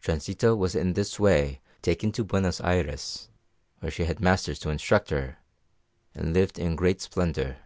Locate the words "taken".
1.82-2.12